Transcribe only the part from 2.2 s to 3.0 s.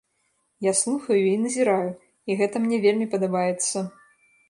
і гэта мне